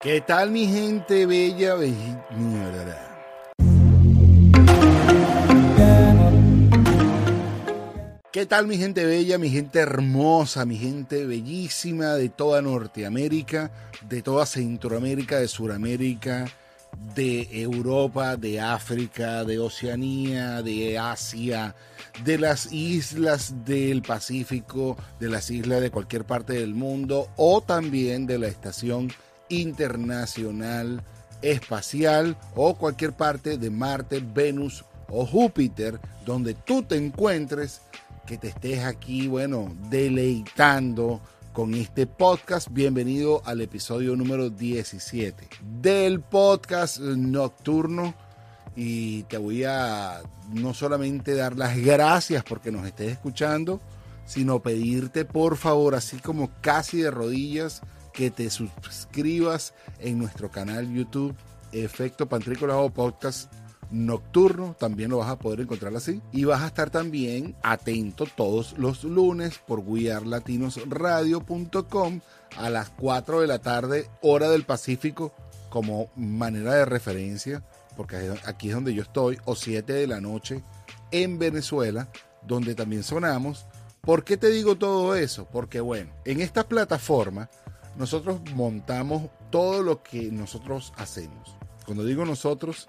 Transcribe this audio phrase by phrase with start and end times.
[0.00, 1.74] ¿Qué tal mi gente bella?
[8.30, 13.72] ¿Qué tal mi gente bella, mi gente hermosa, mi gente bellísima de toda Norteamérica,
[14.08, 16.46] de toda Centroamérica, de Suramérica,
[17.16, 21.74] de Europa, de África, de Oceanía, de Asia,
[22.24, 28.28] de las islas del Pacífico, de las islas de cualquier parte del mundo o también
[28.28, 29.10] de la estación
[29.48, 31.02] internacional
[31.42, 37.80] espacial o cualquier parte de Marte, Venus o Júpiter donde tú te encuentres,
[38.26, 41.22] que te estés aquí, bueno, deleitando
[41.54, 42.68] con este podcast.
[42.70, 45.48] Bienvenido al episodio número 17
[45.80, 48.14] del podcast nocturno.
[48.76, 50.20] Y te voy a
[50.52, 53.80] no solamente dar las gracias porque nos estés escuchando,
[54.26, 57.80] sino pedirte por favor, así como casi de rodillas,
[58.12, 61.34] que te suscribas en nuestro canal YouTube
[61.72, 63.50] Efecto Pantrícola o Podcast
[63.90, 66.20] Nocturno, también lo vas a poder encontrar así.
[66.32, 72.20] Y vas a estar también atento todos los lunes por guiarlatinosradio.com
[72.56, 75.32] a las 4 de la tarde, hora del Pacífico,
[75.70, 77.64] como manera de referencia,
[77.96, 80.62] porque aquí es donde yo estoy, o 7 de la noche
[81.10, 82.08] en Venezuela,
[82.46, 83.66] donde también sonamos.
[84.00, 85.48] ¿Por qué te digo todo eso?
[85.50, 87.48] Porque bueno, en esta plataforma
[87.98, 91.56] nosotros montamos todo lo que nosotros hacemos.
[91.84, 92.86] Cuando digo nosotros,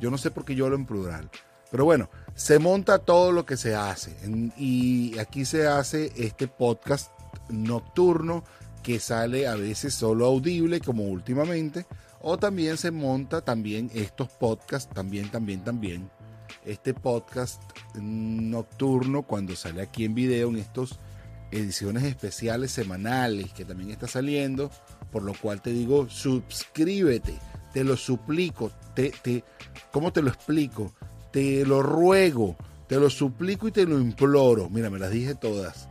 [0.00, 1.28] yo no sé por qué yo hablo en plural.
[1.72, 4.16] Pero bueno, se monta todo lo que se hace.
[4.56, 7.10] Y aquí se hace este podcast
[7.48, 8.44] nocturno
[8.84, 11.84] que sale a veces solo audible como últimamente.
[12.20, 16.10] O también se monta también estos podcasts, también, también, también.
[16.64, 17.60] Este podcast
[17.96, 21.00] nocturno cuando sale aquí en video en estos
[21.50, 24.70] ediciones especiales semanales que también está saliendo,
[25.10, 27.38] por lo cual te digo, suscríbete,
[27.72, 29.44] te lo suplico, te, te,
[29.92, 30.92] ¿cómo te lo explico?
[31.30, 32.56] Te lo ruego,
[32.86, 35.88] te lo suplico y te lo imploro, mira, me las dije todas,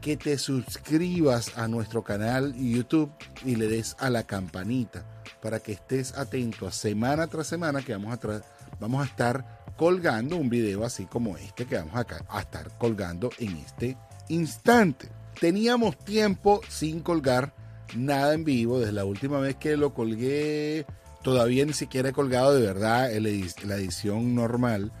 [0.00, 3.10] que te suscribas a nuestro canal YouTube
[3.44, 5.04] y le des a la campanita
[5.40, 8.42] para que estés atento a semana tras semana que vamos a,
[8.80, 13.30] vamos a estar colgando un video así como este que vamos a, a estar colgando
[13.38, 13.96] en este
[14.28, 15.08] instante.
[15.40, 17.54] Teníamos tiempo sin colgar
[17.96, 18.80] nada en vivo.
[18.80, 20.86] Desde la última vez que lo colgué,
[21.22, 24.92] todavía ni siquiera he colgado de verdad la edición normal,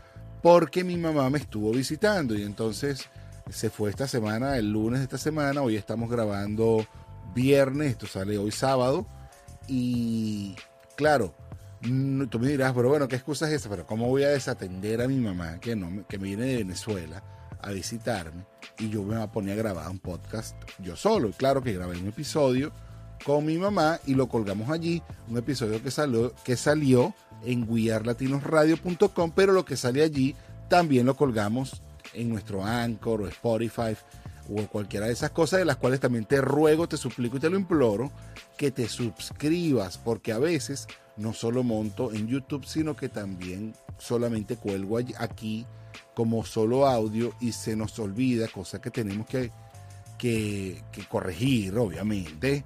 [0.42, 3.08] porque mi mamá me estuvo visitando y entonces
[3.50, 5.62] se fue esta semana, el lunes de esta semana.
[5.62, 6.86] Hoy estamos grabando
[7.34, 9.06] viernes, esto sale hoy sábado.
[9.68, 10.56] Y
[10.96, 11.34] claro,
[11.82, 13.68] tú me dirás, pero bueno, ¿qué excusa es esa?
[13.68, 17.22] Pero ¿cómo voy a desatender a mi mamá que, no, que me viene de Venezuela?
[17.64, 18.44] A visitarme
[18.78, 21.28] y yo me ponía a grabar un podcast yo solo.
[21.28, 22.72] Y claro que grabé un episodio
[23.24, 27.14] con mi mamá y lo colgamos allí, un episodio que salió, que salió
[27.44, 30.34] en guiarlatinosradio.com, pero lo que sale allí
[30.68, 31.82] también lo colgamos
[32.12, 33.96] en nuestro Anchor o Spotify
[34.48, 37.48] o cualquiera de esas cosas de las cuales también te ruego, te suplico y te
[37.48, 38.12] lo imploro
[38.58, 40.86] que te suscribas porque a veces
[41.16, 45.66] no solo monto en YouTube, sino que también solamente cuelgo aquí
[46.14, 49.50] como solo audio y se nos olvida, cosa que tenemos que,
[50.18, 52.64] que, corregir, obviamente,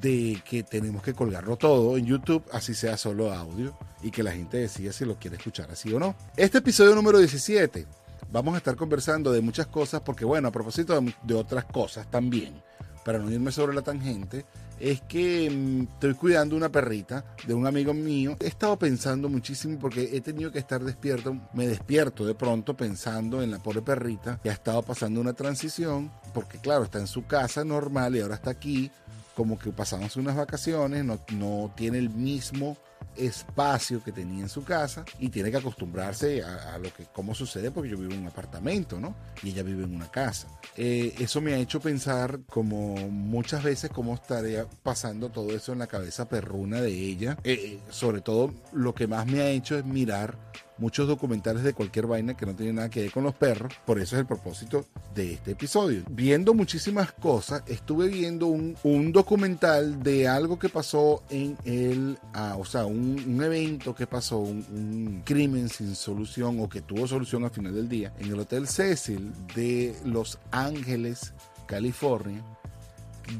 [0.00, 4.32] de que tenemos que colgarlo todo en YouTube, así sea solo audio, y que la
[4.32, 6.16] gente decida si lo quiere escuchar así o no.
[6.36, 7.86] Este episodio número 17,
[8.32, 12.60] vamos a estar conversando de muchas cosas, porque bueno, a propósito de otras cosas también,
[13.04, 14.44] para no irme sobre la tangente,
[14.80, 18.36] es que mm, estoy cuidando una perrita de un amigo mío.
[18.40, 21.36] He estado pensando muchísimo porque he tenido que estar despierto.
[21.54, 26.10] Me despierto de pronto pensando en la pobre perrita que ha estado pasando una transición
[26.34, 28.90] porque claro, está en su casa normal y ahora está aquí
[29.36, 32.78] como que pasamos unas vacaciones, no, no tiene el mismo
[33.14, 37.70] espacio que tenía en su casa y tiene que acostumbrarse a, lo que cómo sucede
[37.70, 39.14] porque yo vivo en un apartamento, ¿no?
[39.42, 40.48] Y ella vive en una casa.
[40.76, 45.80] Eh, eso me ha hecho pensar como muchas veces cómo estaría pasando todo eso en
[45.80, 47.38] la cabeza perruna de ella.
[47.44, 50.36] Eh, eh, sobre todo lo que más me ha hecho es mirar
[50.78, 53.74] muchos documentales de cualquier vaina que no tiene nada que ver con los perros.
[53.84, 56.02] Por eso es el propósito de este episodio.
[56.10, 58.76] Viendo muchísimas cosas, estuve viendo un,
[59.12, 64.66] documental de algo que pasó en el, ah, o sea, un, evento que pasó, un,
[64.72, 68.66] un, crimen sin solución o que tuvo solución al final del día en el Hotel
[68.66, 71.32] Cecil de Los Ángeles,
[71.66, 72.42] California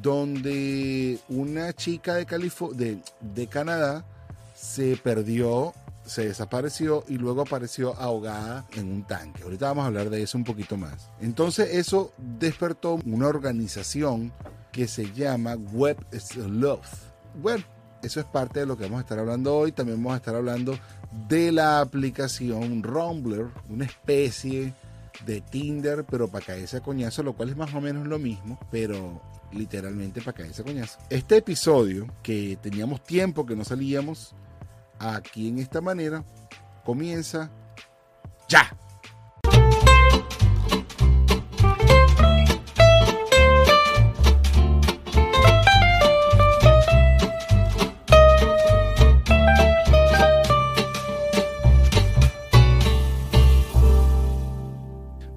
[0.02, 4.04] donde una chica de, de, de Canadá
[4.54, 5.72] se perdió
[6.06, 9.42] se desapareció y luego apareció ahogada en un tanque.
[9.42, 11.10] Ahorita vamos a hablar de eso un poquito más.
[11.20, 14.32] Entonces eso despertó una organización
[14.72, 16.80] que se llama Web Sleuth.
[17.42, 17.64] Web
[18.02, 19.72] eso es parte de lo que vamos a estar hablando hoy.
[19.72, 20.78] También vamos a estar hablando
[21.28, 24.74] de la aplicación Rumbler, una especie
[25.24, 28.58] de Tinder, pero para caerse a coñazo, lo cual es más o menos lo mismo,
[28.70, 29.20] pero
[29.52, 30.98] literalmente para caerse a coñazo.
[31.10, 34.34] Este episodio, que teníamos tiempo que no salíamos
[34.98, 36.24] aquí en esta manera,
[36.84, 37.50] comienza
[38.48, 38.76] ya.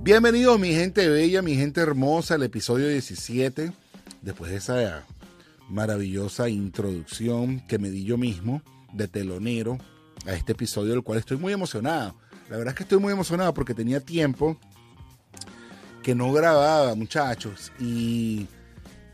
[0.02, 3.72] Bienvenidos mi gente bella, mi gente hermosa, al episodio 17,
[4.24, 5.06] después de esa
[5.70, 8.64] maravillosa introducción que me di yo mismo
[8.94, 9.78] de telonero
[10.26, 12.16] a este episodio, del cual estoy muy emocionado.
[12.50, 14.58] La verdad es que estoy muy emocionado porque tenía tiempo
[16.04, 18.48] que no grababa, muchachos, y,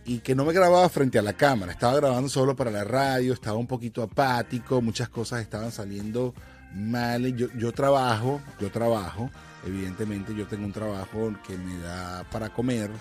[0.06, 1.72] y que no me grababa frente a la cámara.
[1.72, 6.34] Estaba grabando solo para la radio, estaba un poquito apático, muchas cosas estaban saliendo
[6.74, 7.36] mal.
[7.36, 9.30] Yo, yo trabajo, yo trabajo
[9.66, 12.92] Evidentemente yo tengo un trabajo que me da para comer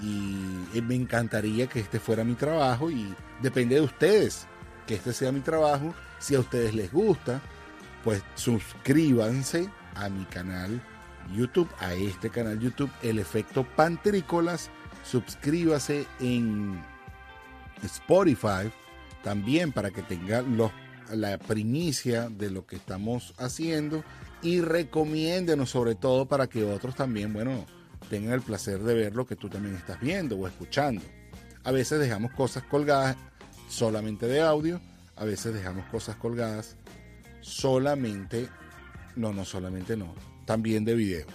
[0.00, 4.46] y me encantaría que este fuera mi trabajo y depende de ustedes
[4.90, 5.94] que este sea mi trabajo.
[6.18, 7.40] Si a ustedes les gusta,
[8.02, 10.82] pues suscríbanse a mi canal
[11.32, 14.68] YouTube, a este canal YouTube, El Efecto Pantrícolas.
[15.04, 16.82] Suscríbase en
[17.84, 18.72] Spotify
[19.22, 20.72] también para que tenga los,
[21.12, 24.02] la primicia de lo que estamos haciendo
[24.42, 27.64] y recomiéndenos sobre todo para que otros también, bueno,
[28.08, 31.00] tengan el placer de ver lo que tú también estás viendo o escuchando.
[31.62, 33.16] A veces dejamos cosas colgadas
[33.70, 34.80] solamente de audio,
[35.16, 36.76] a veces dejamos cosas colgadas
[37.40, 38.48] solamente,
[39.16, 40.14] no, no solamente no,
[40.44, 41.26] también de video.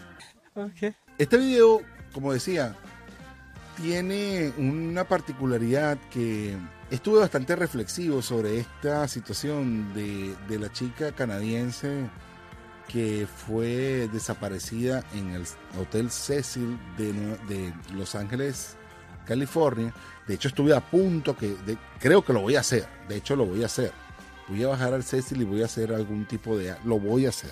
[1.17, 1.81] Este video,
[2.13, 2.75] como decía,
[3.81, 6.55] tiene una particularidad que
[6.91, 12.09] estuve bastante reflexivo sobre esta situación de, de la chica canadiense
[12.87, 15.43] que fue desaparecida en el
[15.79, 18.77] Hotel Cecil de, Los Ángeles,
[19.25, 19.93] California.
[20.27, 21.55] De hecho, estuve a punto que,
[21.99, 22.85] creo que lo voy a hacer.
[23.09, 23.91] De hecho, lo voy a hacer.
[24.47, 26.75] Voy a bajar al Cecil y voy a hacer algún tipo de...
[26.85, 27.51] Lo voy a hacer.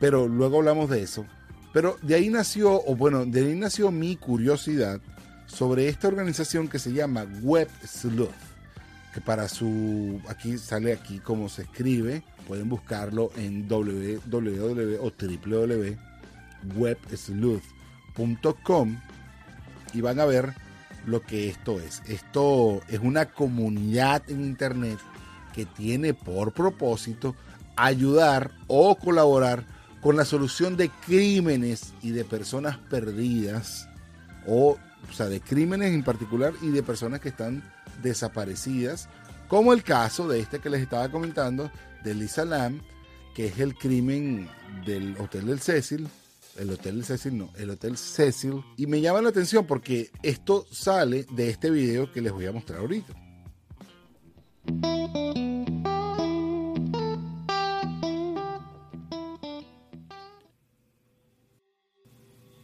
[0.00, 1.24] Pero luego hablamos de eso.
[1.72, 5.00] Pero de ahí nació, o bueno, de ahí nació mi curiosidad
[5.46, 8.30] sobre esta organización que se llama Web Sleuth.
[9.12, 10.20] Que para su...
[10.28, 14.38] Aquí sale aquí como se escribe Pueden buscarlo en www
[19.92, 20.54] y van a ver
[21.06, 22.02] lo que esto es.
[22.06, 24.98] Esto es una comunidad en Internet
[25.54, 27.34] que tiene por propósito
[27.76, 29.64] ayudar o colaborar
[30.00, 33.88] con la solución de crímenes y de personas perdidas,
[34.46, 34.76] o,
[35.12, 37.62] sea, de crímenes en particular y de personas que están
[38.02, 39.08] desaparecidas,
[39.48, 41.70] como el caso de este que les estaba comentando,
[42.02, 42.82] de Lisa Lam,
[43.34, 44.48] que es el crimen
[44.84, 46.06] del Hotel del Cecil,
[46.56, 51.26] el Hotel Cecil no, el Hotel Cecil, y me llama la atención porque esto sale
[51.30, 53.14] de este video que les voy a mostrar ahorita.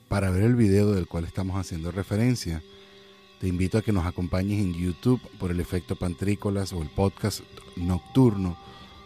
[0.08, 2.62] Para ver el video del cual estamos haciendo referencia,
[3.40, 7.40] te invito a que nos acompañes en YouTube por el efecto Pantrícolas o el podcast
[7.76, 8.58] nocturno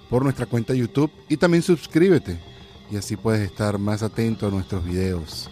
[0.09, 2.54] por nuestra cuenta YouTube y también suscríbete
[2.95, 5.51] y así puedes estar más atento a nuestros videos.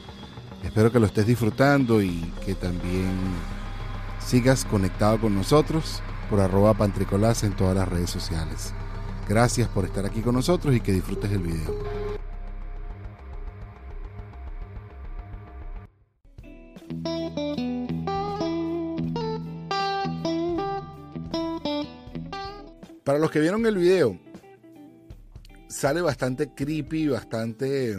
[0.63, 3.11] Espero que lo estés disfrutando y que también
[4.25, 8.73] sigas conectado con nosotros por arroba pantricolás en todas las redes sociales.
[9.29, 11.83] Gracias por estar aquí con nosotros y que disfrutes el video.
[23.03, 24.17] Para los que vieron el video,
[25.73, 27.97] sale bastante creepy, bastante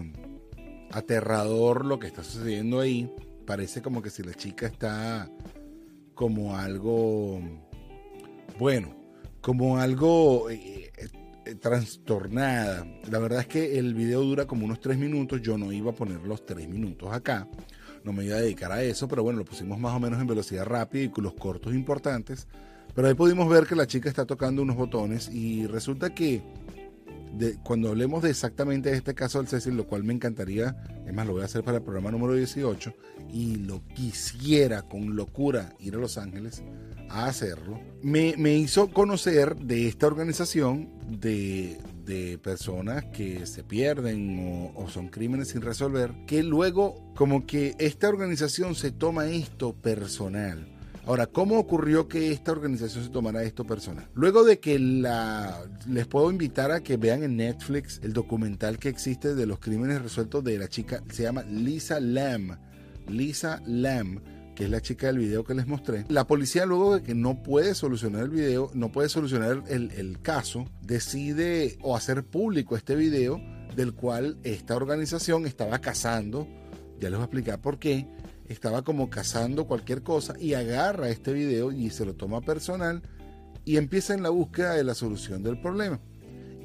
[0.91, 3.11] aterrador lo que está sucediendo ahí.
[3.45, 5.29] Parece como que si la chica está
[6.13, 7.41] como algo,
[8.59, 8.95] bueno,
[9.41, 10.91] como algo eh,
[11.45, 12.85] eh, trastornada.
[13.09, 15.41] La verdad es que el video dura como unos tres minutos.
[15.41, 17.49] Yo no iba a poner los tres minutos acá.
[18.03, 20.27] No me iba a dedicar a eso, pero bueno, lo pusimos más o menos en
[20.27, 22.47] velocidad rápida y con los cortos importantes.
[22.93, 26.43] Pero ahí pudimos ver que la chica está tocando unos botones y resulta que
[27.63, 30.75] cuando hablemos de exactamente este caso del Cecil, lo cual me encantaría,
[31.05, 32.93] es más, lo voy a hacer para el programa número 18,
[33.31, 36.63] y lo quisiera con locura ir a Los Ángeles
[37.09, 41.79] a hacerlo, me, hizo conocer de esta organización de,
[42.41, 48.75] personas que se pierden o son crímenes sin resolver, que luego como que esta organización
[48.75, 50.72] se toma esto personal
[51.05, 54.07] Ahora, ¿cómo ocurrió que esta organización se tomara esto personal?
[54.13, 55.67] Luego de que la...
[55.87, 60.01] Les puedo invitar a que vean en Netflix el documental que existe de los crímenes
[60.01, 62.57] resueltos de la chica, se llama Lisa Lam.
[63.07, 64.21] Lisa Lam
[64.55, 67.41] que es la chica del video que les mostré, la policía luego de que no
[67.41, 72.95] puede solucionar el video, no puede solucionar el, el, caso, decide o hacer público este
[72.95, 73.41] video
[73.75, 76.47] del cual esta organización estaba cazando,
[76.99, 78.07] ya les voy a explicar por qué,
[78.47, 83.01] estaba como cazando cualquier cosa y agarra este video y se lo toma personal
[83.65, 85.99] y empieza en la búsqueda de la solución del problema.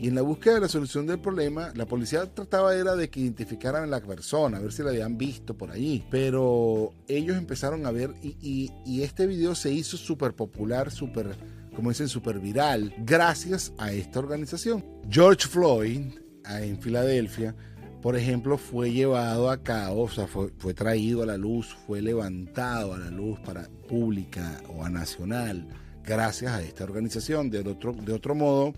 [0.01, 3.19] Y en la búsqueda de la solución del problema, la policía trataba era de que
[3.19, 6.05] identificaran a la persona, a ver si la habían visto por allí.
[6.09, 8.71] Pero ellos empezaron a ver y,
[9.03, 11.35] este video se hizo súper popular, súper,
[11.75, 14.85] como dicen, súper viral, gracias a esta organización.
[15.11, 16.13] George Floyd,
[16.49, 17.57] en Filadelfia,
[18.03, 22.01] por ejemplo, fue llevado a cabo, o sea, fue, fue, traído a la luz, fue
[22.01, 25.67] levantado a la luz para pública o a nacional,
[26.05, 27.51] gracias a esta organización.
[27.51, 28.73] De otro, de otro modo,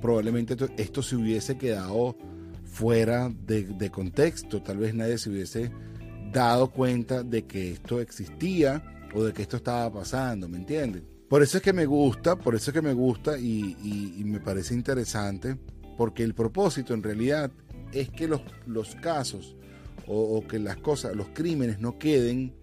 [0.00, 2.16] probablemente esto, se hubiese quedado
[2.64, 5.70] fuera de, contexto, tal vez nadie se hubiese
[6.32, 8.82] dado cuenta de que esto existía
[9.14, 11.06] o de que esto estaba pasando, ¿me entienden?
[11.28, 14.74] Por eso es que me gusta, por eso es que me gusta y me parece
[14.74, 15.56] interesante,
[15.96, 17.52] porque el propósito en realidad
[17.94, 19.56] es que los, los casos
[20.06, 22.54] o, que las cosas, los crímenes no queden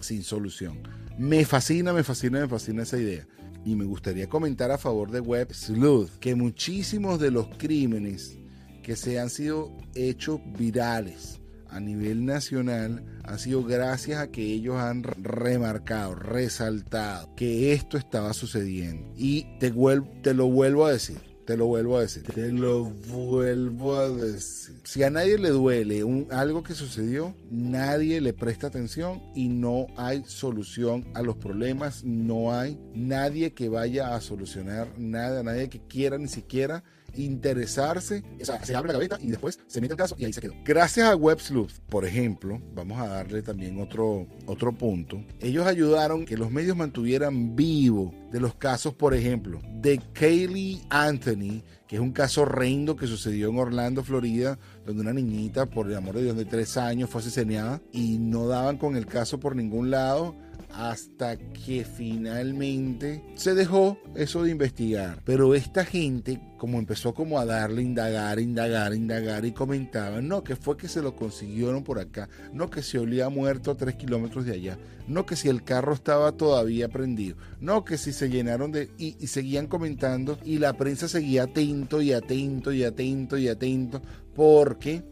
[0.00, 0.78] sin solución.
[1.18, 3.26] Me fascina, me fascina, me fascina esa idea.
[3.64, 8.38] Y me gustaría comentar a favor de Web Sleuth que muchísimos de los crímenes
[8.82, 14.76] que se han sido hechos virales a nivel nacional han sido gracias a que ellos
[14.76, 19.12] han remarcado, resaltado que esto estaba sucediendo.
[19.16, 19.74] Y te,
[20.22, 22.24] te lo vuelvo a decir te lo vuelvo a decir.
[22.24, 24.80] Te lo vuelvo a decir.
[24.84, 29.86] Si a nadie le duele un, algo que sucedió, nadie le presta atención y no
[29.96, 32.04] hay solución a los problemas.
[32.04, 36.82] No hay nadie que vaya a solucionar nada, nadie que quiera ni siquiera
[37.16, 40.32] interesarse, o sea, se abre la gaveta y después se mete el caso y ahí
[40.32, 40.54] se quedó.
[40.64, 46.36] Gracias a WebSleuth, por ejemplo, vamos a darle también otro, otro punto, ellos ayudaron que
[46.36, 52.12] los medios mantuvieran vivo de los casos, por ejemplo, de Kaylee Anthony, que es un
[52.12, 56.36] caso reindo que sucedió en Orlando, Florida, donde una niñita, por el amor de Dios,
[56.36, 60.34] de tres años fue asesinada y no daban con el caso por ningún lado
[60.76, 65.22] hasta que finalmente se dejó eso de investigar.
[65.24, 70.56] Pero esta gente como empezó como a darle indagar, indagar, indagar y comentaban, no, que
[70.56, 74.46] fue que se lo consiguieron por acá, no que se olía muerto a tres kilómetros
[74.46, 78.72] de allá, no que si el carro estaba todavía prendido, no que si se llenaron
[78.72, 78.90] de...
[78.98, 84.02] Y, y seguían comentando y la prensa seguía atento y atento y atento y atento
[84.34, 85.04] porque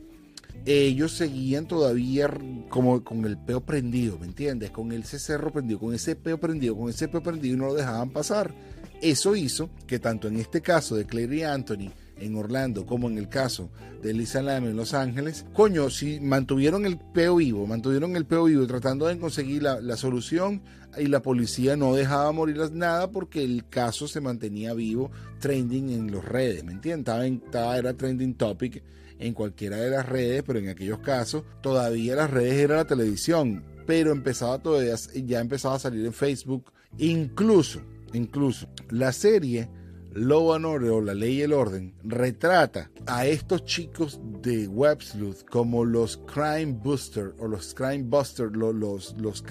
[0.66, 2.28] ellos seguían todavía
[2.68, 4.70] como con el peo prendido, ¿me entiendes?
[4.70, 7.74] Con ese cerro prendido, con ese peo prendido, con ese peo prendido y no lo
[7.74, 8.54] dejaban pasar.
[9.02, 13.28] Eso hizo que tanto en este caso de Clary Anthony en Orlando como en el
[13.28, 13.68] caso
[14.02, 18.44] de Lisa Lam en Los Ángeles, coño, si mantuvieron el peo vivo, mantuvieron el peo
[18.44, 20.62] vivo tratando de conseguir la, la solución
[20.96, 26.12] y la policía no dejaba morir nada porque el caso se mantenía vivo, trending en
[26.12, 27.14] las redes, ¿me entiendes?
[27.44, 28.82] Estaba, era trending topic
[29.18, 33.64] en cualquiera de las redes, pero en aquellos casos todavía las redes era la televisión,
[33.86, 37.80] pero empezaba todavía, ya empezaba a salir en Facebook, incluso,
[38.12, 39.68] incluso la serie
[40.14, 45.44] Law and Order o La Ley y el Orden retrata a estos chicos de Websleuth
[45.50, 49.44] como los Crime Buster o los Crime Buster, los, los, los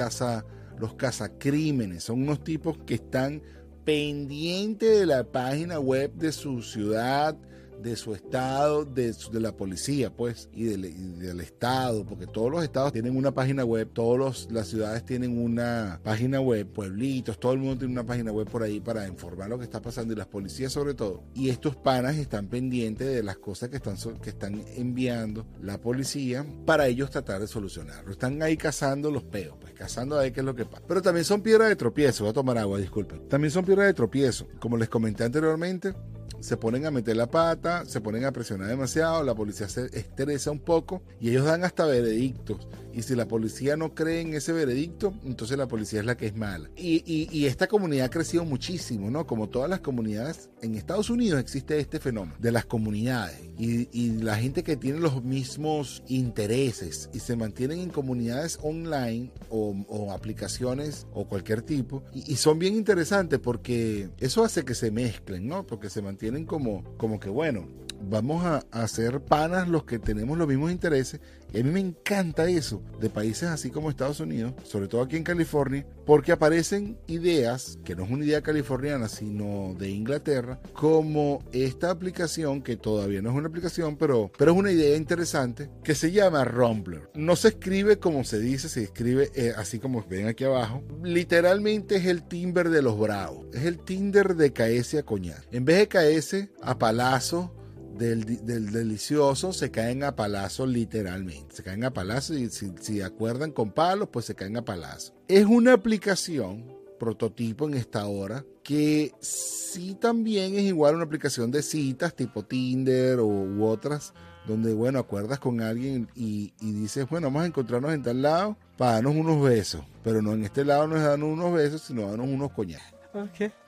[0.80, 3.42] los cazacrímenes, son unos tipos que están
[3.84, 7.38] pendientes de la página web de su ciudad,
[7.84, 12.64] de su estado, de, de la policía, pues, y del, del, estado, porque todos los
[12.64, 17.60] estados tienen una página web, todas las ciudades tienen una página web, pueblitos, todo el
[17.60, 20.28] mundo tiene una página web por ahí para informar lo que está pasando y las
[20.28, 21.24] policías sobre todo.
[21.36, 26.46] Y estos panas están pendientes de las cosas que están, que están enviando la policía
[26.66, 28.12] para ellos tratar de solucionarlo.
[28.12, 30.84] Están ahí cazando los peos, pues cazando a ver qué es lo que pasa.
[30.88, 33.28] Pero también son piedras de tropiezo, voy a tomar agua, disculpen.
[33.28, 34.48] También son piedras de tropiezo.
[34.60, 35.94] Como les comenté anteriormente,
[36.40, 40.52] se ponen a meter la pata, se ponen a presionar demasiado, la policía se estresa
[40.52, 42.68] un poco y ellos dan hasta veredictos.
[42.94, 46.28] Y si la policía no cree en ese veredicto, entonces la policía es la que
[46.28, 46.70] es mala.
[46.76, 49.28] Y, esta comunidad ha crecido muchísimo, ¿no?
[49.28, 54.36] Como todas las comunidades, en Estados Unidos existe este fenómeno de las comunidades y, la
[54.36, 61.26] gente que tiene los mismos intereses y se mantienen en comunidades online o, aplicaciones o
[61.26, 62.04] cualquier tipo.
[62.14, 65.66] Y, son bien interesantes porque eso hace que se mezclen, ¿no?
[65.66, 67.68] Porque se mantienen como, como que, bueno,
[68.10, 71.20] vamos a, hacer panas los que tenemos los mismos intereses.
[71.54, 75.18] Y a mí me encanta eso de países así como Estados Unidos, sobre todo aquí
[75.18, 81.44] en California, porque aparecen ideas, que no es una idea californiana, sino de Inglaterra, como
[81.52, 85.94] esta aplicación, que todavía no es una aplicación, pero, pero es una idea interesante, que
[85.94, 87.12] se llama Rumbler.
[87.14, 90.84] No se escribe como se dice, se escribe eh, así como ven aquí abajo.
[91.04, 95.48] Literalmente es el timber de los bravos, es el Tinder de KS a Coñac.
[95.52, 97.54] En vez de KS a Palazo,
[97.98, 101.56] del, delicioso se caen a palazo literalmente.
[101.56, 105.14] Se caen a palazo y si, acuerdan con palos, pues se caen a palazo.
[105.28, 111.62] Es una aplicación prototipo en esta hora que sí también es igual una aplicación de
[111.62, 114.14] citas tipo Tinder o, u otras
[114.48, 118.94] donde, bueno, acuerdas con alguien y, dices, bueno, vamos a encontrarnos en tal lado para
[118.94, 119.84] darnos unos besos.
[120.04, 122.94] Pero no en este lado no es darnos unos besos, sino darnos unos coñazos.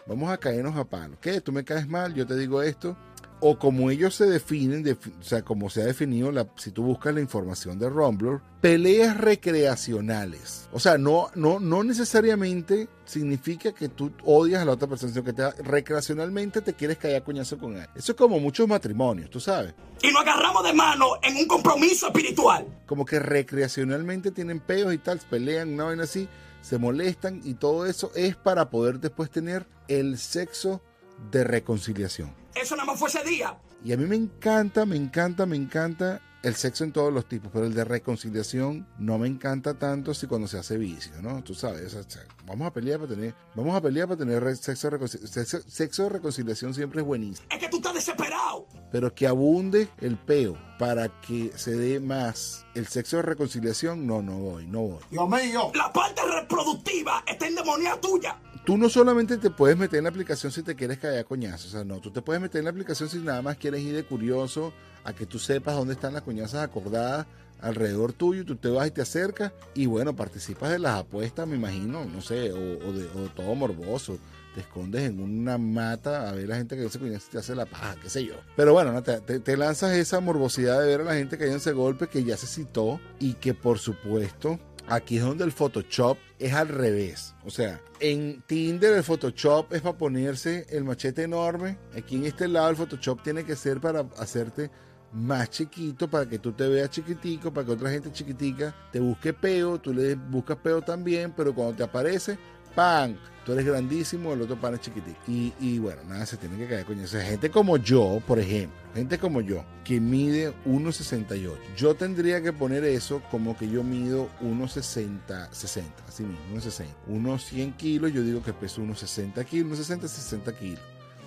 [0.05, 1.17] Vamos a caernos a palos.
[1.21, 1.39] ¿Qué?
[1.39, 2.97] Tú me caes mal, yo te digo esto
[3.39, 4.85] o como ellos se definen,
[5.19, 9.17] o sea, como se ha definido, la, si tú buscas la información de Rumbler, peleas
[9.17, 10.67] recreacionales.
[10.71, 15.23] O sea, no, no, no necesariamente significa que tú odias a la otra persona, sino
[15.23, 17.87] que te, recreacionalmente te quieres caer a coñazo con él.
[17.95, 19.73] Eso es como muchos matrimonios, tú sabes.
[20.01, 22.65] Y nos agarramos de mano en un compromiso espiritual.
[22.85, 26.27] Como que recreacionalmente tienen peos y tal, pelean, una vaina así,
[26.61, 30.81] se molestan y todo eso es para poder después tener el sexo
[31.31, 32.33] de reconciliación.
[32.53, 33.57] Eso nada más fue ese día.
[33.83, 37.51] Y a mí me encanta, me encanta, me encanta el sexo en todos los tipos,
[37.51, 41.43] pero el de reconciliación no me encanta tanto si cuando se hace vicio, ¿no?
[41.43, 41.97] Tú sabes,
[42.45, 45.63] vamos a pelear para tener, vamos a pelear para tener sexo de reconciliación.
[45.67, 47.47] Sexo, de reconciliación siempre es buenísimo.
[47.49, 48.67] Es que tú estás desesperado.
[48.91, 54.21] Pero que abunde el peo para que se dé más el sexo de reconciliación, no,
[54.21, 55.03] no voy, no voy.
[55.09, 55.71] Dios mío.
[55.73, 60.09] La parte reproductiva está en demonía tuya tú no solamente te puedes meter en la
[60.09, 62.65] aplicación si te quieres caer a coñazos, o sea, no, tú te puedes meter en
[62.65, 66.13] la aplicación si nada más quieres ir de curioso a que tú sepas dónde están
[66.13, 67.27] las coñazas acordadas
[67.61, 71.55] alrededor tuyo, tú te vas y te acercas y bueno, participas de las apuestas, me
[71.55, 74.17] imagino, no sé, o, de, todo morboso.
[74.53, 77.39] Te escondes en una mata a ver a la gente que se coñazo y te
[77.39, 78.35] hace la paja, qué sé yo.
[78.55, 82.23] Pero bueno, te, lanzas esa morbosidad de ver a la gente que ese golpe que
[82.23, 87.33] ya se citó y que por supuesto Aquí es donde el Photoshop es al revés.
[87.43, 91.77] O sea, en Tinder el Photoshop es para ponerse el machete enorme.
[91.97, 94.69] Aquí en este lado el Photoshop tiene que ser para hacerte
[95.11, 99.33] más chiquito, para que tú te veas chiquitico, para que otra gente chiquitica te busque
[99.33, 102.37] peo, tú le buscas peo también, pero cuando te aparece,
[102.75, 103.15] ¡pam!
[103.45, 105.19] Tú eres grandísimo, el otro pan es chiquitito.
[105.27, 107.03] Y, bueno, nada, se tiene que caer coño.
[107.03, 111.51] O gente como yo, por ejemplo, gente como yo, que mide 1,68.
[111.77, 116.85] Yo tendría que poner eso como que yo mido 1,60, 60, así mismo, 1,60.
[117.07, 120.79] Unos 100 kilos, yo digo que peso unos 60 kilos, unos 60, 60 kilos.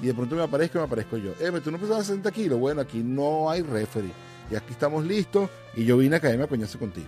[0.03, 1.35] Y de pronto me aparezco, me aparezco yo.
[1.39, 2.59] Eh, tú no pesas 60 kilos.
[2.59, 4.13] Bueno, aquí no hay referee.
[4.51, 5.49] Y aquí estamos listos.
[5.77, 7.07] Y yo vine a caerme a coñazo contigo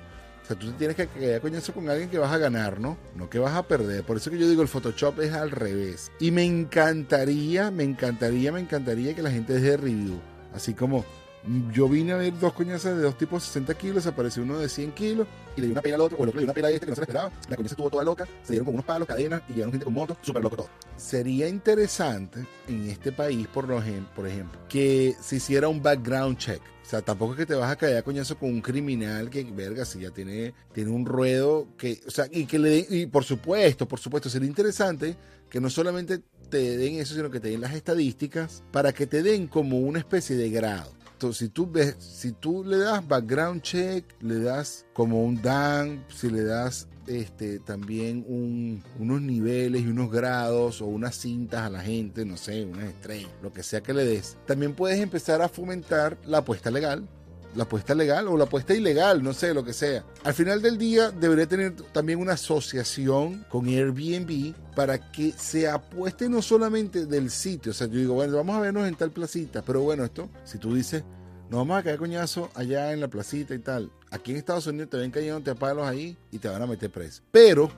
[0.50, 2.96] sea, tú tienes que quedar coñazo con alguien que vas a ganar, ¿no?
[3.14, 4.04] No que vas a perder.
[4.04, 6.10] Por eso que yo digo, el Photoshop es al revés.
[6.18, 10.20] Y me encantaría, me encantaría, me encantaría que la gente deje review.
[10.52, 11.04] Así como
[11.72, 14.68] yo vine a ver dos coñazas de dos tipos de 60 kilos, apareció uno de
[14.68, 15.26] 100 kilos
[15.56, 16.70] y le di una pela al otro, o el otro le dio una pela a
[16.70, 17.32] este que no se le esperaba.
[17.48, 19.94] La coñaza estuvo toda loca, se dieron con unos palos, cadenas y llegaron gente con
[19.94, 20.68] motos, súper loco todo.
[20.96, 26.60] Sería interesante en este país, por, ejemplo, por ejemplo, que se hiciera un background check.
[26.84, 29.44] O sea, tampoco es que te vas a caer a coñazo con un criminal que,
[29.44, 33.24] verga, si ya tiene, tiene un ruedo que, o sea, y que le y por
[33.24, 35.16] supuesto, por supuesto, sería interesante
[35.48, 39.22] que no solamente te den eso, sino que te den las estadísticas para que te
[39.22, 40.99] den como una especie de grado
[41.32, 46.30] si tú ves, si tú le das background check, le das como un dan, si
[46.30, 52.24] le das este, también unos niveles y unos grados o unas cintas a la gente,
[52.24, 54.36] no sé, unas estrellas, lo que sea que le des.
[54.46, 57.08] También puedes empezar a fomentar la apuesta legal,
[57.54, 60.04] la apuesta legal o la apuesta ilegal, no sé, lo que sea.
[60.24, 66.28] Al final del día debería tener también una asociación con Airbnb para que se apueste
[66.28, 67.72] no solamente del sitio.
[67.72, 70.58] O sea, yo digo, bueno, vamos a vernos en tal placita, pero bueno, esto, si
[70.58, 71.02] tú dices,
[71.50, 73.90] nos vamos a caer coñazo allá en la placita y tal.
[74.10, 76.90] Aquí en Estados Unidos te ven cayendo te palos ahí y te van a meter
[76.90, 77.22] preso.
[77.32, 77.70] Pero,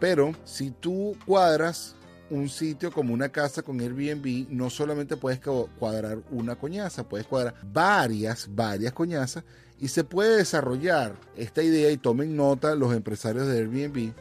[0.00, 1.94] pero, si tú cuadras
[2.30, 7.54] un sitio como una casa con Airbnb, no solamente puedes cuadrar una coñaza, puedes cuadrar
[7.72, 9.44] varias, varias coñazas
[9.78, 14.12] y se puede desarrollar esta idea y tomen nota los empresarios de Airbnb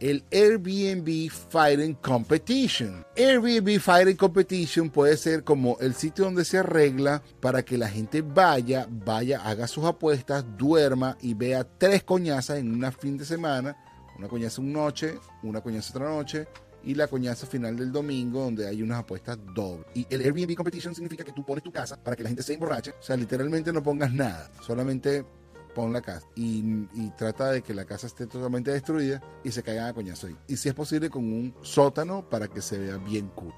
[0.00, 3.04] el Airbnb Fighting Competition.
[3.16, 8.22] Airbnb Fighting Competition puede ser como el sitio donde se arregla para que la gente
[8.22, 13.76] vaya, vaya, haga sus apuestas, duerma y vea tres coñazas en una fin de semana.
[14.18, 16.46] Una coñaza una noche, una coñaza otra noche
[16.86, 19.86] y la coñaza final del domingo donde hay unas apuestas dobles.
[19.94, 22.54] Y el Airbnb Competition significa que tú pones tu casa para que la gente se
[22.54, 22.92] emborrache.
[22.92, 25.26] O sea, literalmente no pongas nada, solamente
[25.74, 26.86] pon la casa y,
[27.18, 30.36] trata de que la casa esté totalmente destruida y se caigan a coñazo ahí.
[30.48, 33.52] Y si es posible con un sótano para que se vea bien cool.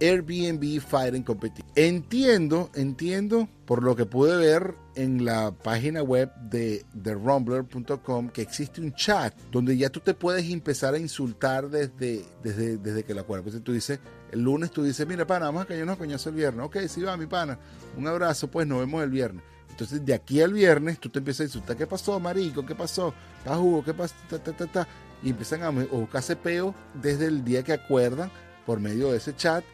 [0.00, 1.70] Airbnb Fighting Competition.
[1.74, 8.42] Entiendo, entiendo por lo que pude ver en la página web de, de Rumbler.com que
[8.42, 13.14] existe un chat donde ya tú te puedes empezar a insultar desde, desde, desde que
[13.14, 13.46] la acuerdas.
[13.46, 14.00] Entonces tú dices,
[14.32, 16.64] el lunes tú dices, mira, pana, vamos a caernos coñazo el viernes.
[16.64, 17.58] Ok, sí va, mi pana.
[17.96, 19.42] Un abrazo, pues nos vemos el viernes.
[19.68, 21.76] Entonces, de aquí al viernes, tú te empiezas a insultar.
[21.76, 22.66] ¿Qué pasó, marico?
[22.66, 23.14] ¿Qué pasó?
[23.38, 23.82] ¿Está jugo?
[23.82, 24.14] ¿Qué pasó?
[24.28, 24.88] Ta, ta, ta, ta.
[25.22, 28.30] Y empiezan a buscarse peo desde el día que acuerdan
[28.66, 29.64] por medio de ese chat.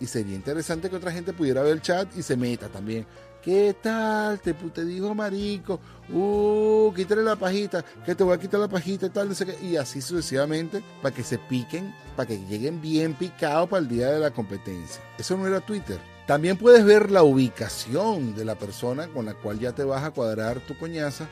[0.00, 3.06] Y sería interesante que otra gente pudiera ver el chat y se meta también.
[3.42, 4.40] ¿Qué tal?
[4.40, 5.80] Te, te dijo marico.
[6.12, 7.84] Uh, quítale la pajita.
[8.04, 9.28] Que te voy a quitar la pajita y tal.
[9.28, 9.64] No sé qué.
[9.64, 14.10] Y así sucesivamente para que se piquen, para que lleguen bien picados para el día
[14.10, 15.00] de la competencia.
[15.16, 15.98] Eso no era Twitter.
[16.26, 20.10] También puedes ver la ubicación de la persona con la cual ya te vas a
[20.10, 21.28] cuadrar tu coñaza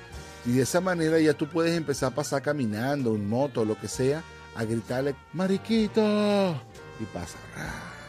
[0.47, 3.89] y de esa manera ya tú puedes empezar a pasar caminando, en moto, lo que
[3.89, 4.23] sea,
[4.55, 6.53] a gritarle, mariquito,
[7.01, 7.39] y pasa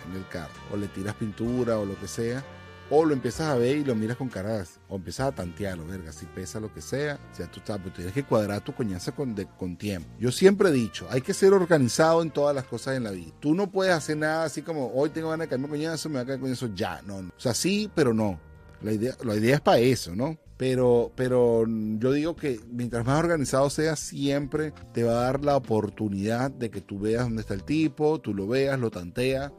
[0.09, 0.53] en el carro.
[0.71, 2.43] O le tiras pintura o lo que sea.
[2.89, 4.79] O lo empiezas a ver y lo miras con caras.
[4.89, 7.19] O empiezas a tantearlo, verga, si pesa lo que sea.
[7.31, 10.07] Sea, tú sabes, pero tienes que cuadrar tu coñaza con, de, con tiempo.
[10.19, 13.31] Yo siempre he dicho, hay que ser organizado en todas las cosas en la vida.
[13.39, 16.23] Tú no puedes hacer nada así como, hoy tengo ganas de caerme coñazo, me voy
[16.23, 17.01] a caer coñazo ya.
[17.01, 17.29] No, no.
[17.29, 18.39] O sea, sí, pero no.
[18.81, 20.37] La idea, la idea es para eso, ¿no?
[20.57, 25.57] Pero, pero yo digo que mientras más organizado seas, siempre te va a dar la
[25.57, 29.51] oportunidad de que tú veas dónde está el tipo, tú lo veas, lo tanteas.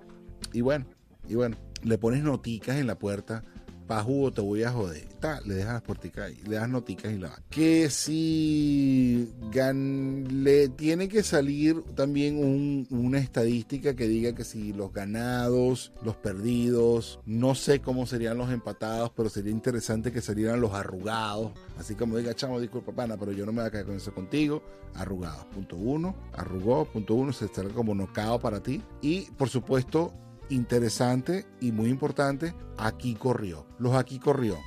[0.56, 0.86] Y bueno,
[1.28, 3.44] y bueno, le pones noticas en la puerta.
[3.86, 5.06] Pa' jugo te voy a joder.
[5.20, 7.42] Ta, le dejas las puerticas ahí, le das noticas y la va.
[7.50, 14.72] Que si gan, le tiene que salir también un, una estadística que diga que si
[14.72, 20.62] los ganados, los perdidos, no sé cómo serían los empatados, pero sería interesante que salieran
[20.62, 21.52] los arrugados.
[21.78, 24.14] Así como diga, chamo, disculpa, pana, pero yo no me voy a caer con eso
[24.14, 24.62] contigo.
[24.94, 26.16] Arrugados, punto uno.
[26.32, 28.82] Arrugó, punto uno, se estará como nocao para ti.
[29.02, 30.14] Y por supuesto,
[30.48, 33.66] interesante y muy importante, aquí corrió.
[33.78, 34.58] Los aquí corrió.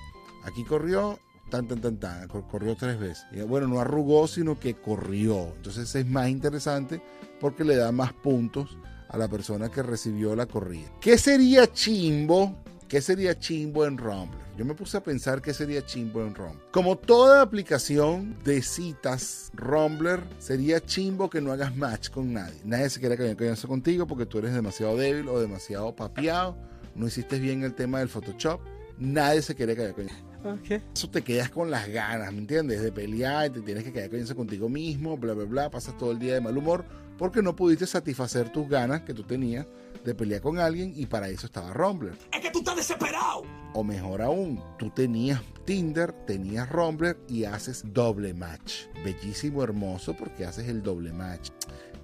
[0.44, 3.26] Aquí corrió, tan, tan, tan, tan, corrió tres veces.
[3.48, 5.54] Bueno, no arrugó, sino que corrió.
[5.56, 7.02] Entonces es más interesante
[7.40, 8.78] porque le da más puntos
[9.10, 10.90] a la persona que recibió la corrida.
[11.02, 12.56] ¿Qué sería chimbo?
[12.90, 14.40] ¿Qué sería chimbo en Rumble?
[14.58, 16.60] Yo me puse a pensar qué sería chimbo en Rumble.
[16.72, 22.60] Como toda aplicación de citas Rumbler, sería chimbo que no hagas match con nadie.
[22.64, 26.58] Nadie se quiere eso contigo porque tú eres demasiado débil o demasiado papiado.
[26.96, 28.60] No hiciste bien el tema del Photoshop.
[28.98, 30.08] Nadie se quiere caer con
[30.42, 30.82] Okay.
[30.96, 32.82] Eso te quedas con las ganas, ¿me entiendes?
[32.82, 35.70] De pelear, y te tienes que quedar eso contigo mismo, bla, bla, bla.
[35.70, 36.86] Pasas todo el día de mal humor
[37.20, 39.68] porque no pudiste satisfacer tus ganas que tú tenías
[40.04, 42.14] de pelear con alguien y para eso estaba Rumbler.
[42.32, 43.44] Es que tú estás desesperado.
[43.74, 48.86] O mejor aún, tú tenías Tinder, tenías Rumbler y haces doble match.
[49.04, 51.50] Bellísimo, hermoso porque haces el doble match.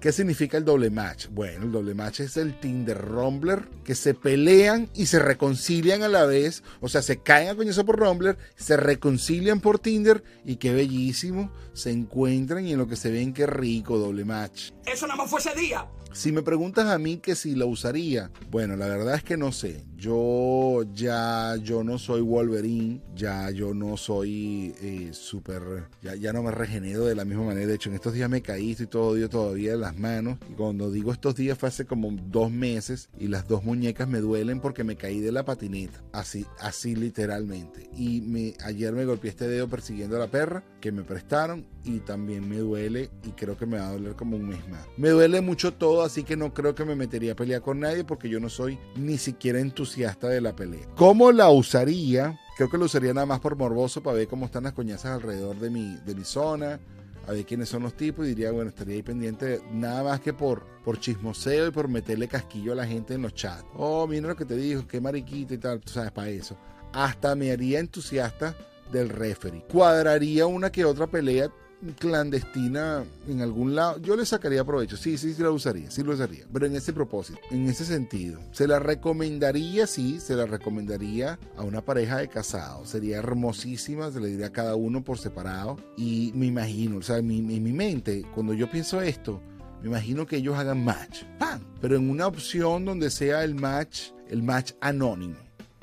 [0.00, 1.26] ¿Qué significa el doble match?
[1.30, 6.08] Bueno, el doble match es el Tinder Rumbler que se pelean y se reconcilian a
[6.08, 6.62] la vez.
[6.80, 11.50] O sea, se caen a coñazo por Rumbler, se reconcilian por Tinder y qué bellísimo.
[11.72, 14.70] Se encuentran y en lo que se ven qué rico doble match.
[14.84, 15.86] Eso nada más fue ese día.
[16.16, 19.52] Si me preguntas a mí que si lo usaría, bueno, la verdad es que no
[19.52, 19.84] sé.
[19.98, 26.42] Yo ya yo no soy Wolverine, ya yo no soy eh, súper, ya, ya, no
[26.42, 27.66] me regenero de la misma manera.
[27.66, 30.38] De hecho, en estos días me caí, estoy todo odio todavía en las manos.
[30.50, 34.20] Y cuando digo estos días fue hace como dos meses y las dos muñecas me
[34.20, 36.02] duelen porque me caí de la patineta.
[36.12, 37.90] Así, así literalmente.
[37.94, 42.00] Y me, ayer me golpeé este dedo persiguiendo a la perra que me prestaron y
[42.00, 44.86] también me duele y creo que me va a doler como un mes más.
[44.96, 48.04] Me duele mucho todo, así que no creo que me metería a pelear con nadie
[48.04, 50.86] porque yo no soy ni siquiera entusiasta de la pelea.
[50.96, 52.38] ¿Cómo la usaría?
[52.56, 55.58] Creo que la usaría nada más por morboso para ver cómo están las coñazas alrededor
[55.58, 56.80] de mi, de mi zona,
[57.26, 60.32] a ver quiénes son los tipos y diría, bueno, estaría ahí pendiente nada más que
[60.32, 63.64] por, por chismoseo y por meterle casquillo a la gente en los chats.
[63.74, 66.56] Oh, mira lo que te dijo, qué mariquita y tal, tú sabes, para eso.
[66.92, 68.56] Hasta me haría entusiasta
[68.90, 69.64] del referee.
[69.70, 71.50] Cuadraría una que otra pelea
[71.98, 74.96] clandestina en algún lado, yo le sacaría provecho.
[74.96, 76.44] Sí, sí, sí la usaría, sí lo usaría.
[76.52, 81.62] Pero en ese propósito, en ese sentido, se la recomendaría, sí, se la recomendaría a
[81.62, 82.90] una pareja de casados.
[82.90, 85.76] Sería hermosísima, se le diría a cada uno por separado.
[85.96, 89.40] Y me imagino, o sea, en mi, mi mente, cuando yo pienso esto,
[89.82, 91.24] me imagino que ellos hagan match.
[91.38, 91.60] ¡Pam!
[91.80, 95.36] Pero en una opción donde sea el match, el match anónimo.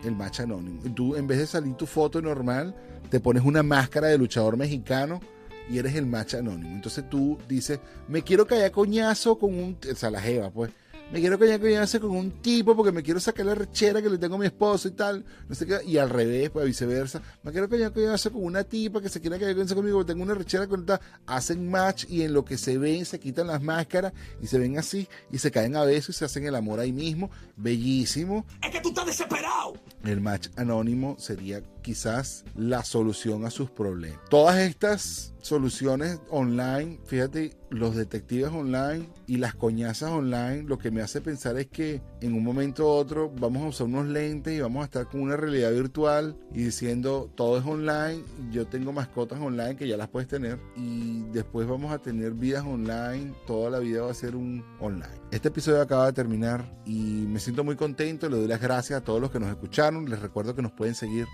[0.03, 0.82] El match anónimo.
[0.93, 2.75] Tú, en vez de salir tu foto normal,
[3.10, 5.21] te pones una máscara de luchador mexicano
[5.69, 6.76] y eres el match anónimo.
[6.76, 10.71] Entonces tú dices, me quiero caer coñazo con un, o sea, la jeva, pues,
[11.13, 14.34] me quiero coñarse con un tipo porque me quiero sacar la rechera que le tengo
[14.34, 17.69] a mi esposo y tal, no sé qué, y al revés, pues viceversa, me quiero
[17.69, 20.99] coñarse con una tipa que se quiera coñarse conmigo porque tengo una rechera con tal,
[21.28, 24.80] hacen match y en lo que se ven se quitan las máscaras y se ven
[24.80, 28.45] así y se caen a besos y se hacen el amor ahí mismo, bellísimo.
[28.63, 29.76] Es que tú estás desesperado.
[30.04, 34.19] El match anónimo sería quizás la solución a sus problemas.
[34.29, 41.01] Todas estas soluciones online, fíjate, los detectives online y las coñazas online, lo que me
[41.01, 44.61] hace pensar es que en un momento u otro vamos a usar unos lentes y
[44.61, 49.39] vamos a estar con una realidad virtual y diciendo todo es online, yo tengo mascotas
[49.39, 53.79] online que ya las puedes tener y después vamos a tener vidas online, toda la
[53.79, 55.21] vida va a ser un online.
[55.31, 59.03] Este episodio acaba de terminar y me siento muy contento, le doy las gracias a
[59.03, 61.27] todos los que nos escucharon, les recuerdo que nos pueden seguir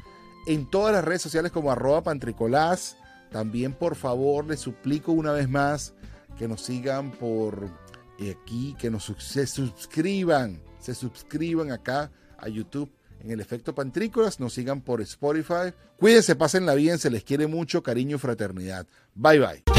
[0.47, 2.97] en todas las redes sociales como arroba pantricolás.
[3.31, 5.93] También por favor les suplico una vez más
[6.37, 7.69] que nos sigan por
[8.31, 14.53] aquí, que nos se suscriban, se suscriban acá a YouTube en el efecto Pantrícolas, nos
[14.53, 15.73] sigan por Spotify.
[15.97, 18.87] Cuídense, pasen la bien, se les quiere mucho, cariño y fraternidad.
[19.13, 19.78] Bye bye.